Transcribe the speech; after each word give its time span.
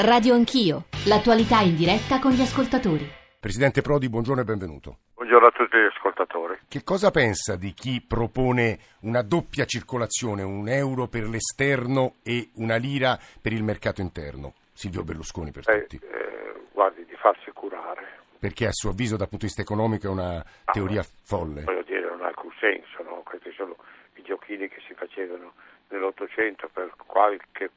Radio 0.00 0.34
Anch'io, 0.34 0.84
l'attualità 1.06 1.60
in 1.60 1.74
diretta 1.74 2.20
con 2.20 2.30
gli 2.32 2.40
ascoltatori. 2.40 3.04
Presidente 3.40 3.82
Prodi, 3.82 4.08
buongiorno 4.08 4.42
e 4.42 4.44
benvenuto. 4.44 4.98
Buongiorno 5.14 5.46
a 5.48 5.50
tutti 5.50 5.76
gli 5.76 5.88
ascoltatori. 5.92 6.56
Che 6.68 6.84
cosa 6.84 7.10
pensa 7.10 7.56
di 7.56 7.72
chi 7.72 8.00
propone 8.06 8.78
una 9.00 9.22
doppia 9.22 9.64
circolazione, 9.64 10.42
un 10.42 10.68
euro 10.68 11.08
per 11.08 11.24
l'esterno 11.24 12.14
e 12.22 12.50
una 12.54 12.76
lira 12.76 13.18
per 13.42 13.52
il 13.52 13.64
mercato 13.64 14.00
interno? 14.00 14.54
Silvio 14.72 15.02
Berlusconi 15.02 15.50
per 15.50 15.64
Eh, 15.68 15.80
tutti. 15.86 15.96
eh, 16.04 16.54
guardi, 16.72 17.04
di 17.04 17.16
farsi 17.16 17.50
curare. 17.52 18.06
Perché 18.38 18.66
a 18.66 18.72
suo 18.72 18.90
avviso 18.90 19.16
dal 19.16 19.28
punto 19.28 19.46
di 19.46 19.52
vista 19.52 19.62
economico 19.62 20.06
è 20.06 20.10
una 20.10 20.44
teoria 20.72 21.02
folle. 21.02 21.62
Voglio 21.62 21.82
dire, 21.82 22.08
non 22.08 22.22
ha 22.22 22.26
alcun 22.28 22.52
senso, 22.60 23.02
no? 23.02 23.22
Questi 23.24 23.50
sono 23.56 23.74
i 24.14 24.22
giochini 24.22 24.68
che 24.68 24.80
si 24.86 24.94
facevano 24.94 25.54
nell'Ottocento 25.88 26.68
per 26.72 26.92
qualche 27.04 27.70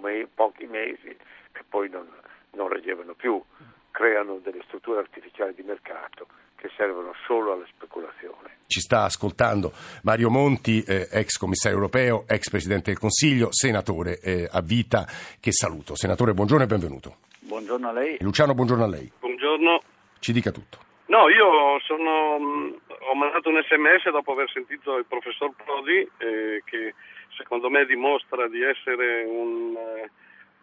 me- 0.00 0.28
pochi 0.34 0.66
mesi 0.66 1.08
e 1.08 1.64
poi 1.68 1.88
non, 1.88 2.08
non 2.52 2.68
reggevano 2.68 3.14
più. 3.14 3.42
Creano 3.90 4.38
delle 4.42 4.62
strutture 4.66 5.00
artificiali 5.00 5.54
di 5.54 5.62
mercato 5.62 6.26
che 6.56 6.70
servono 6.76 7.12
solo 7.26 7.52
alla 7.52 7.66
speculazione. 7.74 8.58
Ci 8.66 8.80
sta 8.80 9.04
ascoltando 9.04 9.72
Mario 10.02 10.30
Monti, 10.30 10.82
eh, 10.86 11.08
ex 11.10 11.38
commissario 11.38 11.78
europeo, 11.78 12.24
ex 12.28 12.50
presidente 12.50 12.90
del 12.90 13.00
Consiglio, 13.00 13.48
senatore 13.50 14.20
eh, 14.20 14.48
a 14.50 14.60
vita, 14.60 15.06
che 15.40 15.52
saluto. 15.52 15.96
Senatore, 15.96 16.34
buongiorno 16.34 16.64
e 16.64 16.66
benvenuto. 16.66 17.16
Buongiorno 17.40 17.88
a 17.88 17.92
lei. 17.92 18.16
Luciano, 18.20 18.54
buongiorno 18.54 18.84
a 18.84 18.88
lei. 18.88 19.10
Buongiorno. 19.18 19.80
Ci 20.20 20.32
dica 20.32 20.52
tutto. 20.52 20.78
No, 21.06 21.28
io 21.28 21.80
sono, 21.80 22.38
mh, 22.38 22.80
ho 23.10 23.14
mandato 23.16 23.48
un 23.48 23.60
sms 23.60 24.12
dopo 24.12 24.32
aver 24.32 24.48
sentito 24.50 24.96
il 24.96 25.06
professor 25.06 25.50
Prodi 25.56 26.08
eh, 26.18 26.62
che 26.64 26.94
secondo 27.36 27.70
me 27.70 27.84
dimostra 27.86 28.48
di 28.48 28.62
essere 28.62 29.24
un 29.24 29.76
eh, 29.76 30.10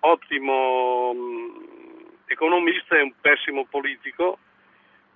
ottimo 0.01 1.13
mh, 1.13 1.61
economista 2.27 2.97
e 2.97 3.01
un 3.01 3.13
pessimo 3.19 3.65
politico 3.65 4.37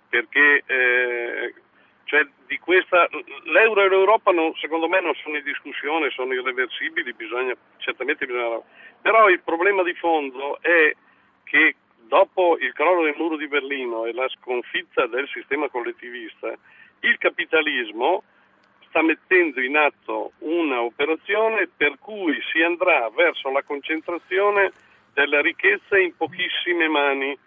perché 0.09 0.63
eh, 0.65 1.53
cioè 2.11 2.27
di 2.45 2.59
questa, 2.59 3.07
l'euro 3.43 3.83
e 3.83 3.89
l'Europa 3.89 4.31
non- 4.31 4.53
secondo 4.55 4.89
me 4.89 4.99
non 4.99 5.13
sono 5.15 5.37
in 5.37 5.43
discussione, 5.43 6.09
sono 6.09 6.33
irreversibili, 6.33 7.13
bisogna, 7.13 7.55
certamente 7.77 8.25
bisogna... 8.25 8.59
Però 9.01 9.29
il 9.29 9.39
problema 9.39 9.81
di 9.83 9.93
fondo 9.93 10.59
è 10.61 10.93
che 11.45 11.75
dopo 11.95 12.57
il 12.59 12.73
crollo 12.73 13.03
del 13.03 13.15
muro 13.15 13.37
di 13.37 13.47
Berlino 13.47 14.05
e 14.05 14.11
la 14.11 14.27
sconfitta 14.27 15.07
del 15.07 15.29
sistema 15.29 15.69
collettivista, 15.69 16.53
il 16.99 17.17
capitalismo 17.17 18.23
sta 18.91 19.01
mettendo 19.01 19.61
in 19.63 19.75
atto 19.77 20.33
una 20.39 20.81
operazione 20.83 21.67
per 21.75 21.95
cui 21.97 22.35
si 22.51 22.61
andrà 22.61 23.09
verso 23.15 23.49
la 23.49 23.63
concentrazione 23.65 24.71
della 25.13 25.39
ricchezza 25.41 25.97
in 25.97 26.13
pochissime 26.15 26.87
mani, 26.87 27.37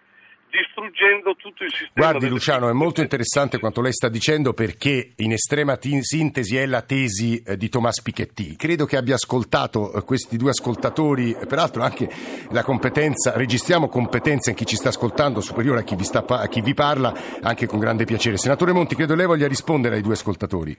distruggendo 0.49 1.35
tutto 1.35 1.63
il 1.63 1.69
sistema. 1.71 1.91
Guardi 1.93 2.19
delle- 2.19 2.31
Luciano, 2.31 2.69
è 2.69 2.73
molto 2.73 3.01
interessante 3.01 3.59
quanto 3.59 3.81
lei 3.81 3.91
sta 3.91 4.07
dicendo 4.07 4.53
perché 4.53 5.13
in 5.17 5.33
estrema 5.33 5.75
ti- 5.75 6.01
sintesi 6.01 6.55
è 6.57 6.65
la 6.65 6.81
tesi 6.81 7.41
eh, 7.45 7.57
di 7.57 7.67
Thomas 7.69 8.01
Piketty. 8.01 8.55
Credo 8.55 8.85
che 8.85 8.95
abbia 8.97 9.15
ascoltato 9.15 9.93
eh, 9.93 10.01
questi 10.03 10.37
due 10.37 10.51
ascoltatori, 10.51 11.31
eh, 11.33 11.45
peraltro 11.45 11.81
anche 11.83 12.07
la 12.51 12.63
competenza, 12.63 13.33
registriamo 13.35 13.89
competenza 13.89 14.49
in 14.51 14.55
chi 14.55 14.65
ci 14.65 14.75
sta 14.77 14.89
ascoltando 14.89 15.41
superiore 15.41 15.79
a 15.79 15.83
chi 15.83 15.95
vi, 15.95 16.03
sta 16.03 16.21
pa- 16.23 16.39
a 16.39 16.47
chi 16.47 16.61
vi 16.61 16.73
parla, 16.73 17.13
anche 17.41 17.65
con 17.65 17.79
grande 17.79 18.05
piacere. 18.05 18.37
Senatore 18.37 18.71
Monti, 18.71 18.95
credo 18.95 19.15
lei 19.15 19.25
voglia 19.25 19.47
rispondere 19.47 19.95
ai 19.95 20.01
due 20.01 20.13
ascoltatori. 20.13 20.77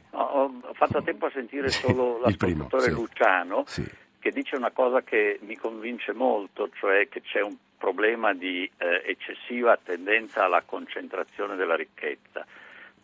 Fatto 0.76 0.98
a 0.98 1.02
tempo 1.02 1.24
a 1.24 1.30
sentire 1.30 1.70
solo 1.70 2.18
primo, 2.36 2.64
l'ascoltatore 2.68 2.82
sì. 2.82 2.90
Luciano 2.90 3.64
Sì. 3.66 3.90
che 4.18 4.30
dice 4.30 4.56
una 4.56 4.70
cosa 4.72 5.02
che 5.02 5.38
mi 5.40 5.56
convince 5.56 6.12
molto, 6.12 6.68
cioè 6.74 7.08
che 7.08 7.22
c'è 7.22 7.40
un 7.40 7.56
problema 7.78 8.34
di 8.34 8.70
eh, 8.76 9.02
eccessiva 9.06 9.78
tendenza 9.82 10.44
alla 10.44 10.60
concentrazione 10.66 11.56
della 11.56 11.76
ricchezza. 11.76 12.44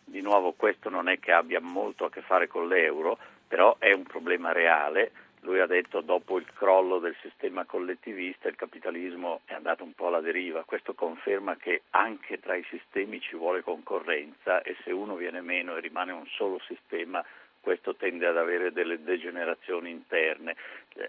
Di 0.03 0.21
nuovo 0.21 0.51
questo 0.51 0.89
non 0.89 1.09
è 1.09 1.17
che 1.17 1.31
abbia 1.31 1.59
molto 1.59 2.05
a 2.05 2.09
che 2.11 2.21
fare 2.21 2.47
con 2.47 2.67
l'euro, 2.67 3.17
però 3.47 3.75
è 3.79 3.91
un 3.91 4.03
problema 4.03 4.51
reale. 4.51 5.11
Lui 5.39 5.59
ha 5.59 5.65
detto 5.65 6.01
dopo 6.01 6.37
il 6.37 6.45
crollo 6.53 6.99
del 6.99 7.15
sistema 7.21 7.65
collettivista 7.65 8.47
il 8.49 8.55
capitalismo 8.55 9.41
è 9.45 9.53
andato 9.53 9.83
un 9.83 9.93
po' 9.93 10.07
alla 10.07 10.21
deriva. 10.21 10.63
Questo 10.63 10.93
conferma 10.93 11.55
che 11.57 11.81
anche 11.89 12.39
tra 12.39 12.55
i 12.55 12.63
sistemi 12.69 13.19
ci 13.19 13.35
vuole 13.35 13.61
concorrenza 13.63 14.61
e 14.61 14.75
se 14.83 14.91
uno 14.91 15.15
viene 15.15 15.41
meno 15.41 15.75
e 15.75 15.81
rimane 15.81 16.11
un 16.11 16.25
solo 16.27 16.59
sistema 16.67 17.23
questo 17.63 17.95
tende 17.95 18.27
ad 18.27 18.35
avere 18.35 18.73
delle 18.73 19.01
degenerazioni 19.01 19.89
interne. 19.89 20.57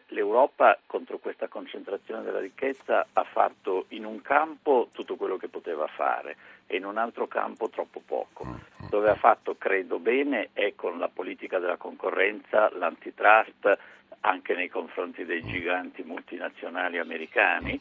L'Europa 0.07 0.79
contro 0.87 1.19
questa 1.19 1.49
concentrazione 1.49 2.23
della 2.23 2.39
ricchezza 2.39 3.09
ha 3.13 3.25
fatto 3.25 3.87
in 3.89 4.05
un 4.05 4.23
campo 4.23 4.89
tutto 4.93 5.17
quello 5.17 5.37
che 5.37 5.49
poteva 5.49 5.89
fare 5.89 6.37
e 6.69 6.77
in 6.77 6.85
un 6.85 6.97
altro 6.97 7.27
campo 7.27 7.69
troppo 7.71 8.01
poco. 8.07 8.61
Dove 8.89 9.11
ha 9.11 9.17
fatto, 9.17 9.57
credo 9.59 9.99
bene, 9.99 10.51
è 10.53 10.75
con 10.77 11.01
la 11.01 11.09
politica 11.09 11.59
della 11.59 11.77
concorrenza, 11.77 12.71
l'antitrust, 12.77 13.77
anche 14.21 14.55
nei 14.55 14.69
confronti 14.69 15.25
dei 15.25 15.43
giganti 15.43 16.05
multinazionali 16.05 16.99
americani, 16.99 17.79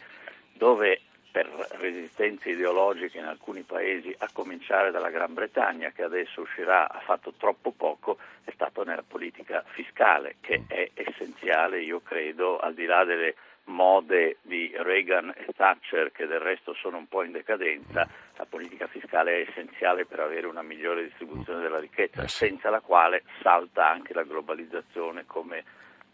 dove 0.52 1.02
per 1.34 1.48
resistenze 1.80 2.52
ideologiche 2.52 3.18
in 3.18 3.26
alcuni 3.26 3.64
paesi, 3.64 4.14
a 4.20 4.30
cominciare 4.32 4.92
dalla 4.92 5.10
Gran 5.10 5.34
Bretagna, 5.34 5.90
che 5.90 6.04
adesso 6.04 6.42
uscirà, 6.42 6.88
ha 6.88 7.00
fatto 7.00 7.34
troppo 7.36 7.72
poco, 7.72 8.20
è 8.44 8.52
stato 8.54 8.84
nella 8.84 9.02
politica 9.02 9.64
fiscale, 9.74 10.36
che 10.42 10.66
è 10.68 10.92
essenziale, 10.94 11.82
io 11.82 12.02
credo, 12.02 12.60
al 12.60 12.76
di 12.76 12.86
là 12.86 13.04
delle 13.04 13.34
mode 13.64 14.38
di 14.44 14.72
Reagan 14.76 15.34
e 15.36 15.48
Thatcher, 15.56 16.12
che 16.12 16.28
del 16.28 16.40
resto 16.40 16.76
sono 16.76 16.98
un 16.98 17.08
po' 17.08 17.24
in 17.24 17.32
decadenza, 17.32 18.08
la 18.36 18.46
politica 18.46 18.86
fiscale 18.86 19.38
è 19.42 19.50
essenziale 19.50 20.06
per 20.06 20.20
avere 20.20 20.46
una 20.46 20.62
migliore 20.62 21.04
distribuzione 21.04 21.64
della 21.64 21.80
ricchezza, 21.80 22.22
Eh 22.22 22.28
senza 22.28 22.70
la 22.70 22.80
quale 22.80 23.24
salta 23.42 23.90
anche 23.90 24.14
la 24.14 24.24
globalizzazione 24.24 25.26
come, 25.26 25.64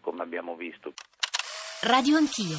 come 0.00 0.22
abbiamo 0.22 0.56
visto. 0.56 0.94
Radio 1.82 2.16
Anch'io, 2.16 2.56